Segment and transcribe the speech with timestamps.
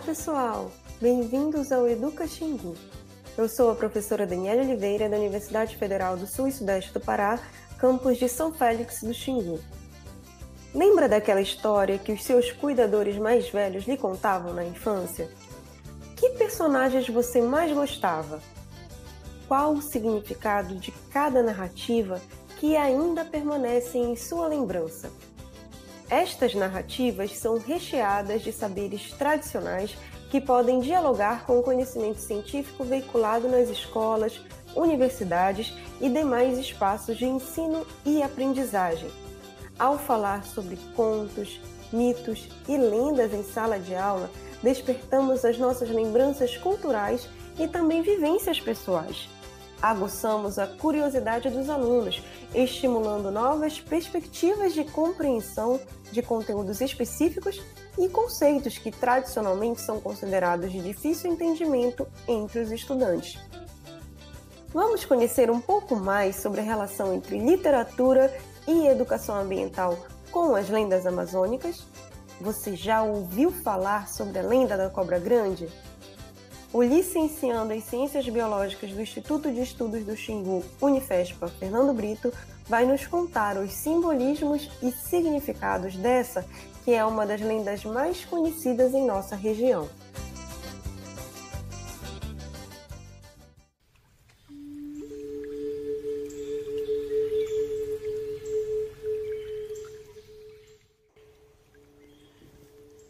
[0.00, 0.72] pessoal!
[1.00, 2.74] Bem-vindos ao Educa Xingu.
[3.38, 7.38] Eu sou a professora Daniela Oliveira, da Universidade Federal do Sul e Sudeste do Pará,
[7.78, 9.60] campus de São Félix do Xingu.
[10.74, 15.30] Lembra daquela história que os seus cuidadores mais velhos lhe contavam na infância?
[16.16, 18.42] Que personagens você mais gostava?
[19.46, 22.20] Qual o significado de cada narrativa
[22.58, 25.08] que ainda permanecem em sua lembrança?
[26.12, 29.96] Estas narrativas são recheadas de saberes tradicionais
[30.30, 34.38] que podem dialogar com o conhecimento científico veiculado nas escolas,
[34.76, 35.72] universidades
[36.02, 39.10] e demais espaços de ensino e aprendizagem.
[39.78, 41.58] Ao falar sobre contos,
[41.90, 44.30] mitos e lendas em sala de aula,
[44.62, 47.26] despertamos as nossas lembranças culturais
[47.58, 49.30] e também vivências pessoais
[49.82, 52.22] aguçamos a curiosidade dos alunos,
[52.54, 55.80] estimulando novas perspectivas de compreensão
[56.12, 57.60] de conteúdos específicos
[57.98, 63.38] e conceitos que tradicionalmente são considerados de difícil entendimento entre os estudantes.
[64.72, 68.32] Vamos conhecer um pouco mais sobre a relação entre literatura
[68.66, 69.98] e educação ambiental
[70.30, 71.84] com as lendas amazônicas?
[72.40, 75.68] Você já ouviu falar sobre a lenda da cobra grande?
[76.72, 82.32] O licenciando em Ciências Biológicas do Instituto de Estudos do Xingu, Unifespa, Fernando Brito,
[82.66, 86.46] vai nos contar os simbolismos e significados dessa,
[86.82, 89.86] que é uma das lendas mais conhecidas em nossa região.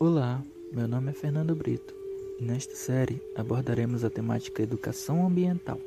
[0.00, 2.01] Olá, meu nome é Fernando Brito.
[2.42, 5.78] Nesta série abordaremos a temática educação ambiental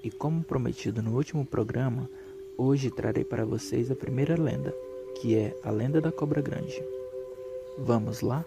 [0.00, 2.08] e, como prometido no último programa,
[2.56, 4.72] hoje trarei para vocês a primeira lenda,
[5.16, 6.80] que é a lenda da cobra grande.
[7.78, 8.44] Vamos lá?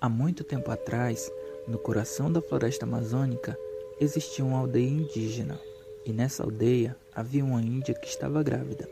[0.00, 1.28] Há muito tempo atrás,
[1.66, 3.58] no coração da floresta amazônica,
[4.00, 5.60] existia uma aldeia indígena,
[6.06, 8.88] e nessa aldeia havia uma índia que estava grávida.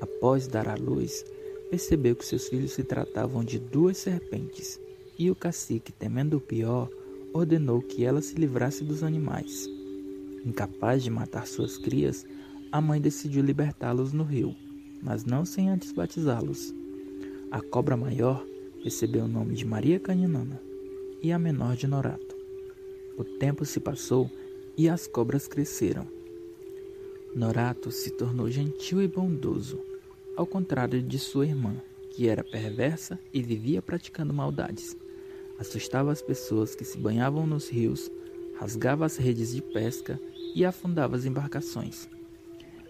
[0.00, 1.24] Após dar à luz,
[1.68, 4.85] percebeu que seus filhos se tratavam de duas serpentes
[5.18, 6.90] e o cacique, temendo o pior,
[7.32, 9.68] ordenou que ela se livrasse dos animais.
[10.44, 12.26] Incapaz de matar suas crias,
[12.70, 14.54] a mãe decidiu libertá-los no rio,
[15.02, 16.74] mas não sem antes batizá-los.
[17.50, 18.44] A cobra maior
[18.82, 20.60] recebeu o nome de Maria Caninana
[21.22, 22.36] e a menor de Norato.
[23.18, 24.30] O tempo se passou
[24.76, 26.06] e as cobras cresceram.
[27.34, 29.80] Norato se tornou gentil e bondoso,
[30.36, 31.76] ao contrário de sua irmã,
[32.10, 34.96] que era perversa e vivia praticando maldades
[35.58, 38.10] assustava as pessoas que se banhavam nos rios,
[38.58, 40.18] rasgava as redes de pesca
[40.54, 42.08] e afundava as embarcações.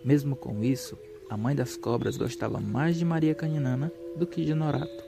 [0.05, 0.97] Mesmo com isso,
[1.29, 5.05] a mãe das cobras gostava mais de Maria Caninana do que de Norato.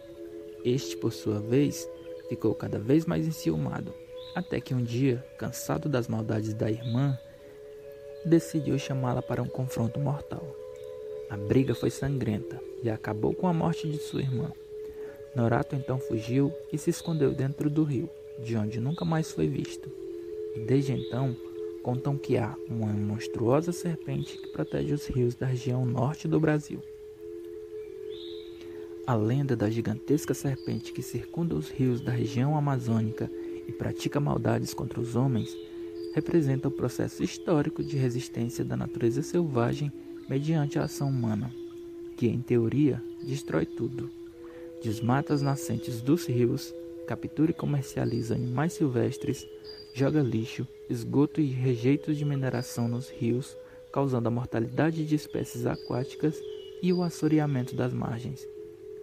[0.64, 1.88] Este, por sua vez,
[2.28, 3.94] ficou cada vez mais enciumado,
[4.34, 7.16] até que um dia, cansado das maldades da irmã,
[8.24, 10.44] decidiu chamá-la para um confronto mortal.
[11.30, 14.50] A briga foi sangrenta e acabou com a morte de sua irmã.
[15.34, 18.08] Norato então fugiu e se escondeu dentro do rio,
[18.42, 19.90] de onde nunca mais foi visto.
[20.56, 21.36] E desde então,
[21.82, 26.80] contam que há uma monstruosa serpente que protege os rios da região norte do Brasil.
[29.06, 33.30] A lenda da gigantesca serpente que circunda os rios da região amazônica
[33.66, 35.56] e pratica maldades contra os homens
[36.14, 39.92] representa o processo histórico de resistência da natureza selvagem
[40.28, 41.50] mediante a ação humana,
[42.16, 44.10] que, em teoria, destrói tudo
[44.82, 46.74] desmata as nascentes dos rios,
[47.06, 49.46] captura e comercializa animais silvestres,
[49.94, 53.56] joga lixo, esgoto e rejeitos de mineração nos rios,
[53.92, 56.40] causando a mortalidade de espécies aquáticas
[56.82, 58.46] e o assoreamento das margens,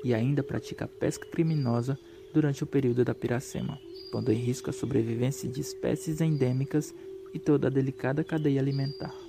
[0.03, 1.97] e ainda pratica pesca criminosa
[2.33, 3.79] durante o período da piracema,
[4.11, 6.93] pondo em risco a sobrevivência de espécies endêmicas
[7.33, 9.24] e toda a delicada cadeia alimentar.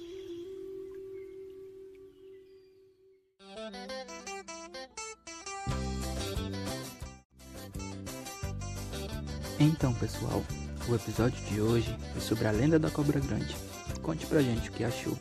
[9.58, 10.44] Então, pessoal,
[10.88, 13.56] o episódio de hoje foi sobre a lenda da cobra grande.
[14.02, 15.18] Conte pra gente o que achou.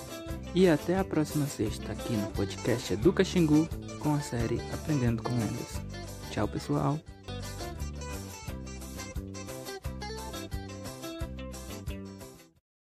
[0.55, 3.67] E até a próxima sexta aqui no podcast Educa Xingu
[4.01, 5.81] com a série Aprendendo com Lendas.
[6.31, 7.16] Tchau, pessoal!